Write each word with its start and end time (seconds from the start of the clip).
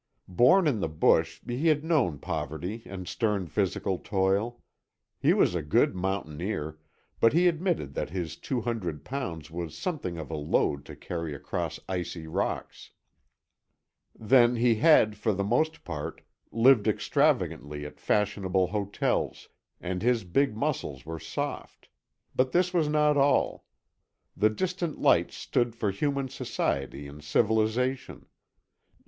Born 0.27 0.65
in 0.65 0.79
the 0.79 0.89
bush, 0.89 1.39
he 1.45 1.67
had 1.67 1.83
known 1.83 2.17
poverty 2.17 2.81
and 2.87 3.07
stern 3.07 3.45
physical 3.45 3.99
toil. 3.99 4.59
He 5.19 5.31
was 5.31 5.53
a 5.53 5.61
good 5.61 5.95
mountaineer, 5.95 6.79
but 7.19 7.33
he 7.33 7.47
admitted 7.47 7.93
that 7.93 8.09
his 8.09 8.35
two 8.35 8.61
hundred 8.61 9.05
pounds 9.05 9.51
was 9.51 9.77
something 9.77 10.17
of 10.17 10.31
a 10.31 10.35
load 10.35 10.85
to 10.85 10.95
carry 10.95 11.35
across 11.35 11.79
icy 11.87 12.25
rocks. 12.25 12.89
Then 14.19 14.55
he 14.55 14.73
had, 14.73 15.17
for 15.17 15.33
the 15.33 15.43
most 15.43 15.83
part, 15.83 16.21
lived 16.51 16.87
extravagantly 16.87 17.85
at 17.85 17.99
fashionable 17.99 18.65
hotels, 18.69 19.49
and 19.79 20.01
his 20.01 20.23
big 20.23 20.57
muscles 20.57 21.05
were 21.05 21.19
soft; 21.19 21.89
but 22.35 22.53
this 22.53 22.73
was 22.73 22.87
not 22.87 23.17
all. 23.17 23.65
The 24.35 24.49
distant 24.49 24.97
lights 24.99 25.35
stood 25.35 25.75
for 25.75 25.91
human 25.91 26.27
society 26.27 27.05
and 27.07 27.23
civilization. 27.23 28.25